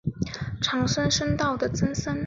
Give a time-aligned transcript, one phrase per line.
[0.63, 1.05] 长孙
[1.37, 2.19] 道生的曾孙。